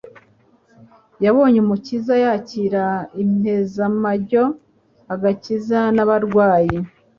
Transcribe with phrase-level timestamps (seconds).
[1.25, 2.85] yabonye Umukiza yakira
[3.21, 4.43] impezamajyo
[5.13, 6.77] agakiza n'abarwayi;